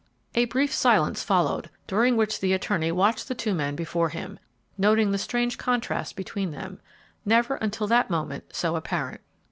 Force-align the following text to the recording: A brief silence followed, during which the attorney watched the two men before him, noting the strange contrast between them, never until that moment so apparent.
A 0.33 0.45
brief 0.45 0.73
silence 0.73 1.21
followed, 1.21 1.69
during 1.85 2.17
which 2.17 2.39
the 2.39 2.53
attorney 2.53 2.91
watched 2.91 3.27
the 3.27 3.35
two 3.35 3.53
men 3.53 3.75
before 3.75 4.09
him, 4.09 4.39
noting 4.75 5.11
the 5.11 5.19
strange 5.19 5.59
contrast 5.59 6.15
between 6.15 6.49
them, 6.49 6.79
never 7.23 7.57
until 7.57 7.85
that 7.85 8.09
moment 8.09 8.45
so 8.51 8.75
apparent. 8.75 9.21